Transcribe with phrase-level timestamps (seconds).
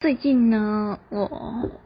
[0.00, 1.30] 最近呢，我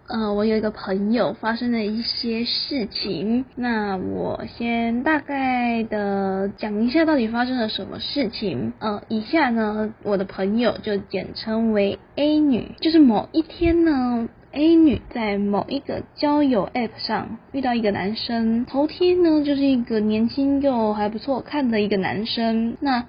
[0.07, 8.73] 呃，我有一个朋友发生了一些事情，那我先大概的讲一下到底发生了什么事情。
[8.79, 23.07] 呃，以下呢，我的朋友就简称为 A 女，就是某一天呢，A 女在某一个交友 App 上遇到一个男生，头贴呢就是一个年轻又还不错看的一个男生，那。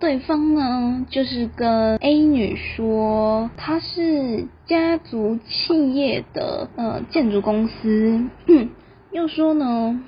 [0.00, 8.24] 对方呢，就是跟 A 女说，他是家族企业的呃建筑公司，
[9.12, 10.00] 又说呢，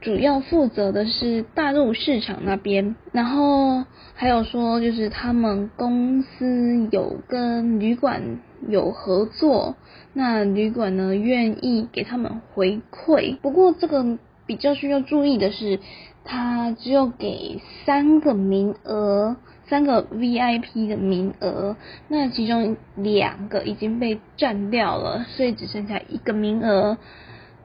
[0.00, 3.84] 主要负责的是大陆市场那边，然后
[4.14, 9.74] 还有说，就是他们公司有跟旅馆有合作，
[10.12, 14.18] 那旅馆呢愿意给他们回馈，不过这个
[14.50, 15.78] 比较需要注意的是。
[16.22, 19.36] 他只有给三个名额，
[19.68, 21.76] 三个 VIP 的名额，
[22.08, 26.98] 那其中两个已经被占掉了，所以只剩下一个名额。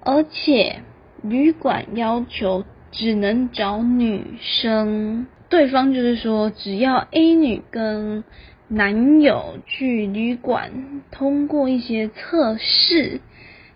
[0.04, 0.84] 而且
[1.22, 8.24] 旅馆要求只能找女生，对方就是说，只要 A 女跟
[8.70, 13.20] 男友去旅馆通过一些测试，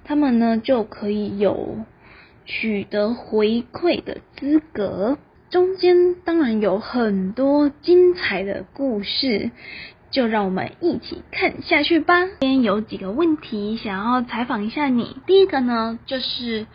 [0.06, 1.80] 他们呢就可以有。
[2.52, 5.20] 取得回馈的资格，
[5.52, 9.52] 中间当然有很多精彩的故事，
[10.10, 12.26] 就让我们一起看下去吧。
[12.26, 15.18] 今天有几个问题想要采访一下你。
[15.28, 16.66] 第一个呢，就是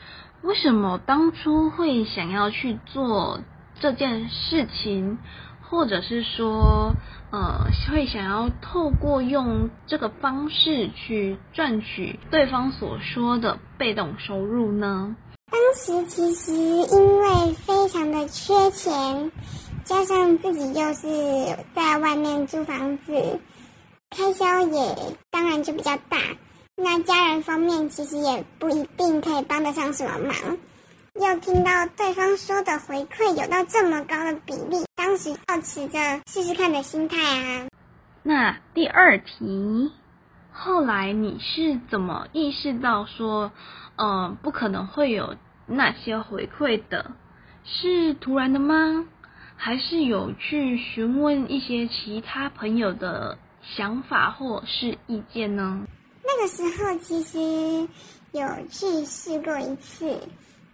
[0.42, 3.40] 为什么当初会想要去做
[3.80, 5.18] 这件事情，
[5.60, 6.94] 或者是说，
[7.32, 15.16] 呃，会想要透过用这个方式去赚取对方所说的被动收入呢？
[15.50, 19.30] 当时其实因为非常的缺钱，
[19.84, 23.38] 加上自己又是在外面租房子，
[24.10, 24.96] 开销也
[25.30, 26.18] 当然就比较大。
[26.76, 30.58] 那家人方面其实也不一定可以帮得上什么忙。
[31.14, 37.68] 又听到对方说的回馈有到这么高的比例，当时抱持着试试看的心态啊。
[38.24, 39.92] 那第二题，
[40.56, 43.52] 后来你是怎么意识到说，
[43.96, 45.36] 呃，不可能会有？
[45.66, 47.12] 那些回馈的
[47.64, 49.06] 是突然的吗？
[49.56, 55.86] 还是有去询问一些其他朋友的想法或是意见呢？
[56.22, 57.88] 那个时候其实
[58.32, 60.20] 有去试过一次，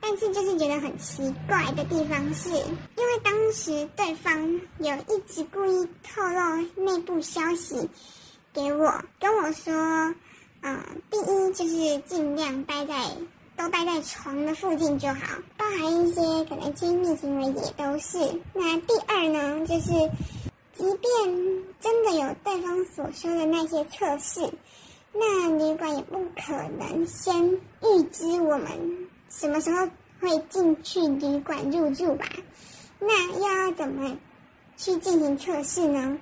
[0.00, 7.88] 但是就是觉得很奇怪的地方是，因为当时对方有一直故意透露内部消息
[8.52, 9.72] 给我，跟我说，
[10.62, 10.78] 嗯，
[11.10, 12.94] 第一就是尽量待在。
[13.56, 18.18] 都待在床的附近就好，包含一些可能亲密行为也都是。
[18.54, 19.90] 那第二呢，就是
[20.72, 24.50] 即便真的有对方所说的那些测试，
[25.12, 28.70] 那旅馆也不可能先预知我们
[29.28, 29.86] 什么时候
[30.20, 32.24] 会进去旅馆入住吧？
[32.98, 34.16] 那又要怎么
[34.78, 36.16] 去进行测试呢？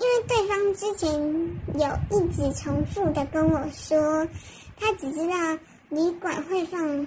[0.00, 1.12] 因为对方之前
[1.78, 4.26] 有一直重复的跟我说，
[4.78, 5.34] 他只知道。
[5.90, 7.06] 旅馆会放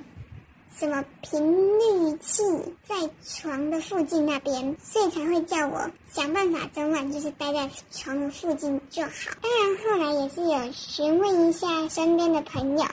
[0.73, 1.41] 什么频
[1.77, 2.41] 率器
[2.87, 9.09] 在床的附近那边，所以才会叫我想办法整晚就是待在床的附近就好。
[9.41, 12.85] 当然后来也是有询问一下身边的朋友，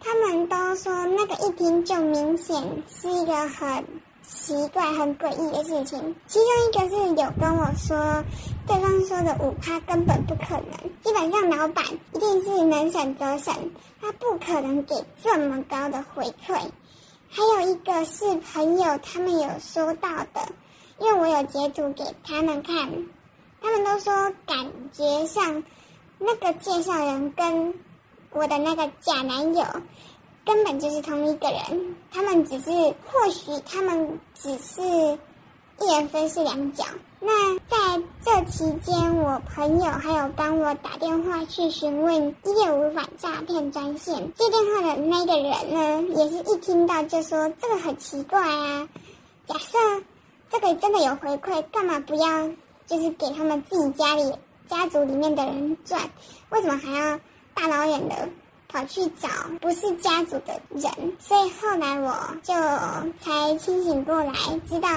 [0.00, 2.56] 他们都说那个一听就明显
[2.88, 3.84] 是一个很。
[4.26, 8.24] 奇怪、很诡异的事情，其中一个是有跟我说，
[8.66, 13.54] 对方说的五趴根本不可能，基本上老板一定是能省则省，
[14.00, 16.58] 他不可能给这么高的回馈。
[17.28, 20.40] 还有一个是朋友他们有收到的，
[20.98, 22.92] 因为我有截图给他们看，
[23.60, 24.12] 他们都说
[24.46, 25.62] 感觉上
[26.18, 27.74] 那个介绍人跟
[28.30, 29.64] 我的那个假男友。
[30.44, 34.82] 根本就是同一个人，他们只是或许他们只是
[35.80, 36.84] 一人分饰两角。
[37.20, 44.14] 那在这期间，我朋友还有帮我打电话去询问一六五反诈骗专线。
[44.34, 48.86] 接电话的那个人呢，也是一听到就说这个很奇怪啊。
[49.46, 49.78] 假设
[50.50, 52.50] 这个真的有回馈，干嘛不要
[52.86, 54.30] 就是给他们自己家里
[54.68, 56.02] 家族里面的人赚？
[56.50, 57.18] 为什么还要
[57.54, 58.28] 大老远的？
[58.74, 59.28] 跑去找
[59.60, 62.12] 不是家族的人，所以后来我
[62.42, 62.52] 就
[63.20, 64.32] 才清醒过来，
[64.66, 64.88] 知道，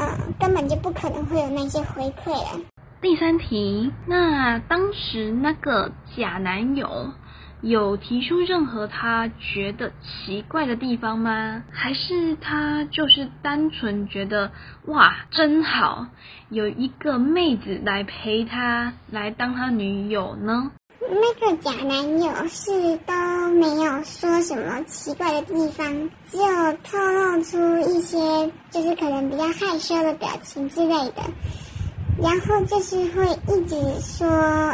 [0.00, 2.60] 嗯，根本就不可能会有那些回馈了。
[3.00, 7.12] 第三题，那当时那个假男友
[7.60, 11.62] 有提出任何他觉得奇怪的地方吗？
[11.70, 14.50] 还是他就是单纯觉得
[14.86, 16.08] 哇真好，
[16.48, 20.72] 有一个妹子来陪他来当他女友呢？
[21.08, 23.14] 那个假男友是都
[23.54, 26.44] 没有说什么奇怪的地方，只有
[26.82, 28.18] 透露出一些
[28.70, 31.22] 就是可能比较害羞的表情之类的，
[32.20, 34.26] 然后就是会一直说，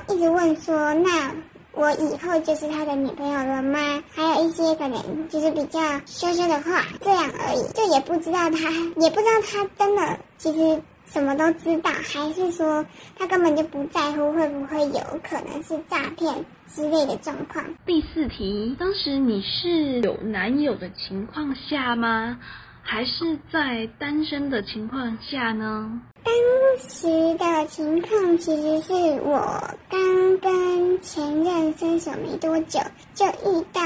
[0.08, 1.34] 一直问说，那
[1.72, 4.02] 我以后就是他的女朋友了吗？
[4.14, 10.82] 还有一些可能就是比较羞羞的话，这样而已，就也不知道他，也不知道他真的其实。
[11.12, 12.86] 什么都知道，还是说
[13.18, 16.44] 他根本就不在乎会不会有可能是诈骗
[16.74, 17.62] 之类的状况？
[17.84, 22.38] 第四题，当时你是有男友的情况下吗？
[22.84, 26.00] 还是在单身的情况下呢？
[26.24, 26.34] 当
[26.78, 27.06] 时
[27.36, 32.80] 的情况其实是我刚跟前任分手没多久，
[33.14, 33.82] 就遇到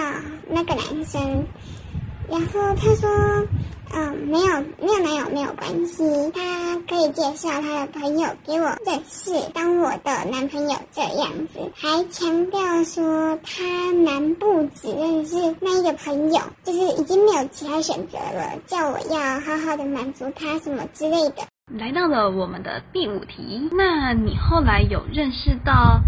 [0.49, 1.45] 那个男生，
[2.31, 3.47] 然后他说。
[3.95, 6.03] 嗯，没有没有男友没有关系，
[6.35, 21.45] 他可以介绍他的朋友给我认识，当我的男朋友这样子，还强调说他男不只认识那一个朋友，就是已经没有其他选择了，叫我要好好的满足他什么之类的。
[21.79, 26.01] 来到了我们的第五题，那你后来有认识到？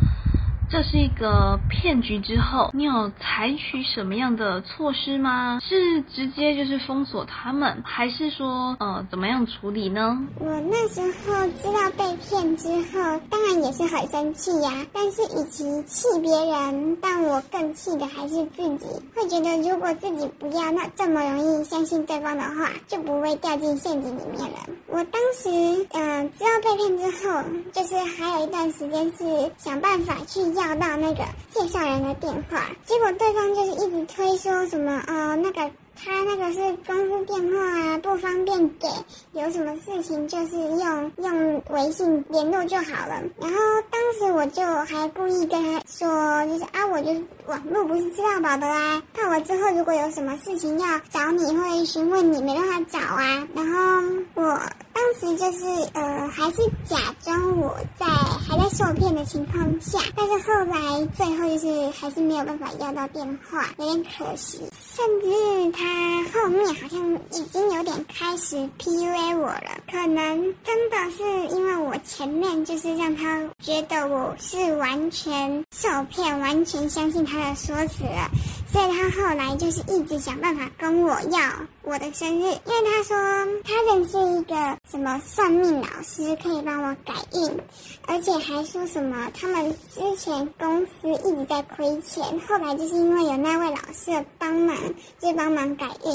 [0.70, 5.58] 这是一个骗局之后，你有采取什么样的措施吗？
[5.62, 10.18] 是直接就是封锁他们，还是说呃怎么样处理呢？
[10.38, 14.70] 我那时候知道被骗之后，当然也是很生气呀。
[14.92, 24.58] 但是与其气别人，但我更气的还是自己，会觉得如果自己不要那这么容易相信对方的话，就不会掉进陷阱里面了。
[24.88, 27.42] 我当时嗯知道被骗之后，
[27.72, 30.57] 就是还有一段时间是想办法去。
[30.58, 38.88] 要到那个介绍人的电话，结果对方就是一直推说什么哦，那个他那个是公司电话啊，不方便给，
[39.32, 43.22] 有什么事情就是用用微信联络就好了。
[43.40, 43.58] 然后
[43.90, 47.10] 当时我就还故意跟他说，就是啊，我就
[47.46, 53.46] 网络不是知道宝的啦，怕我之后如果有什么事情要找你或询问你，没办法找啊。
[53.54, 54.02] 然后
[54.34, 54.60] 我。
[54.98, 64.58] 当时就是呃，还是假装我在还在受骗的情况下，但是后来最后就是还是没有办法要到电话，有点可惜。
[64.96, 78.28] 甚至他后面好像已经有点开始 PUA 我了，可能真的是因为我前面就是让他觉得我是完全受骗，完全相信他的说辞了。
[78.70, 81.40] 所以他后来就是一直想办法跟我要
[81.82, 83.16] 我的生日，因为他说
[83.64, 87.58] 他认识一个什么算命老师，可以帮我改运，
[88.06, 94.76] 而且还说什么他们之前公司一直在亏钱，后来就是因为有那位老师帮忙，
[95.18, 96.12] 就帮忙改运，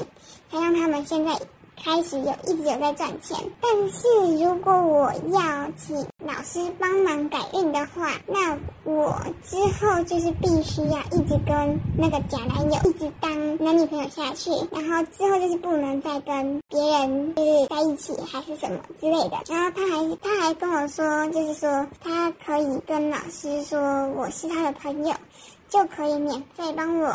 [0.51, 1.31] 才让他们现在。
[1.81, 4.07] 开始有一直有在赚钱，但是
[4.43, 19.37] 如果我要请老师帮忙改运的话，那我之后就是必须要一直跟那个假男友一直当男女朋友下去，然后之后就是不能再跟别人就是在一起还是什么之类的。
[19.49, 23.79] 然后他还他还跟我说，就是说他可以跟老师说
[24.15, 25.13] 我是他的朋友，
[25.67, 27.07] 就可以免费帮我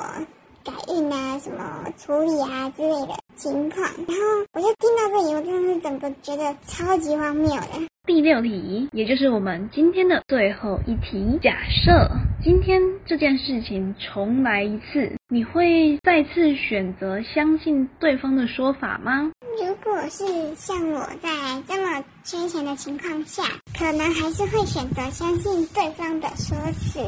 [0.64, 3.14] 改运啊、什么处理啊之类的。
[3.38, 7.88] 情况，然后我就听到这里，我真的是整个觉得超级荒谬的。
[8.04, 11.38] 第六题，也就是我们今天的最后一题。
[11.42, 12.10] 假设
[12.42, 19.30] 今天这件事情重来一次，你会再次选择相信对方的说法吗？
[19.60, 21.28] 如果是像我在
[21.68, 23.42] 这么缺钱的情况下，
[23.78, 26.98] 可能还是会选择相信对方的说辞。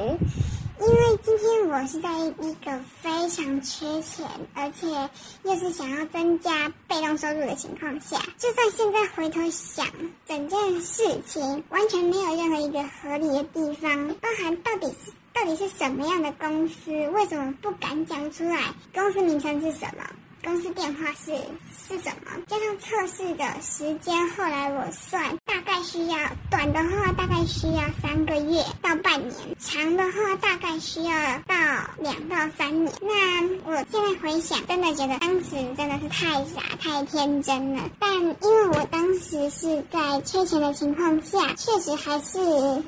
[0.81, 4.87] 因为今天我是在一个非常缺钱，而且
[5.43, 9.87] 又是想要增加被动收入的情况下，就算现在回头想，
[10.27, 18.73] 整件事情完全没有任何一个合理的地方，包含到底是到底是什么样的公司，为什么不敢讲出来？
[18.95, 20.05] 公司名称是什么？
[20.43, 21.33] 公司电话是
[21.87, 22.31] 是什么？
[22.47, 26.17] 加上测试的时间，后来我算大概需要
[26.51, 31.13] 短的话大概需要三个月到半年，长的话大概需要
[31.47, 31.55] 到
[31.99, 32.93] 两到三年。
[33.03, 37.91] 那我现在回想，真的觉得当时真的是太傻太天真了。
[37.99, 42.39] 但因为我当时是在缺钱的情况下，确实还是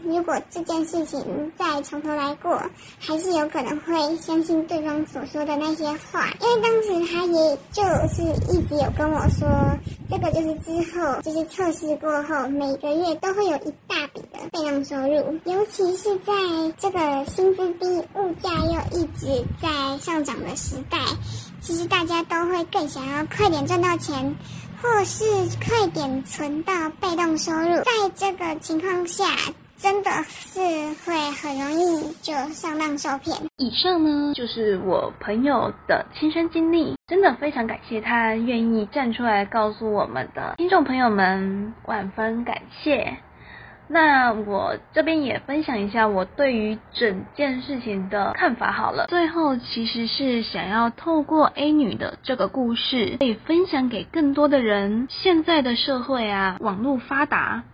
[0.04, 2.62] 如果这件事情再从头来过，
[2.98, 7.41] 还是有可能会相信对方所说的那些话，因为当时他也。
[7.70, 8.22] 就是
[8.52, 9.48] 一直有跟我说，
[10.10, 16.32] 这个就是之后就是测试过后，每个月都会有一大笔的被动收入，尤其是在
[16.78, 19.68] 这个薪资低、物价又一直在
[19.98, 20.98] 上涨的时代，
[21.60, 24.36] 其实大家都会更想要快点赚到钱，
[24.80, 25.24] 或是
[25.66, 27.76] 快点存到被动收入。
[27.76, 29.24] 在这个情况下。
[29.82, 30.60] 真的是
[31.04, 33.36] 会很容易就上当受骗。
[33.56, 43.16] 以上呢就是我朋友的亲身经历，真的非常感谢他愿意站出来告诉我们的听众朋友们，万分感谢。
[43.88, 49.06] 那我这边也分享一下我对于整件事情的看法好了。
[49.08, 55.08] 最后其实是想要透过 A 女的这个故事，可以分享给更多的人。
[55.10, 57.64] 现在的社会啊，网络发达，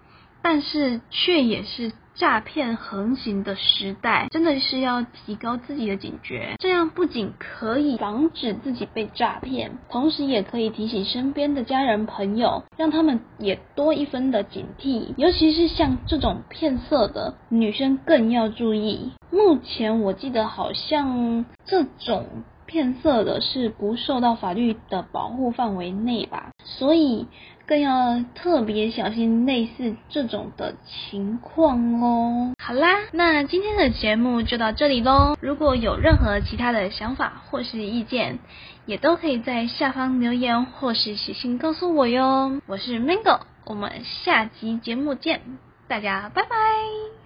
[0.42, 1.92] 但是却也是。
[2.18, 6.56] 诈骗横行的时代，真的是要提高自己的警觉。
[6.58, 15.14] 这样不仅可以防止自己被诈骗，同时也可以提醒身边的家人朋友，让他们也多一分的警惕。
[15.16, 19.12] 尤其是像这种骗色的女生，更要注意。
[19.30, 22.26] 目前我记得好像这种
[22.66, 27.28] 骗色的是不受到法律的保护范围内吧，所以。
[27.68, 32.54] 更要特别小心类似这种的情况哦。
[32.58, 35.36] 好啦，那今天的节目就到这里喽。
[35.42, 38.38] 如果有任何其他的想法或是意见，
[38.86, 42.62] 也都可以在下方留言或是写信告诉我哟。
[42.66, 45.42] 我是 Mango，我们下集节目见，
[45.88, 47.17] 大家拜拜。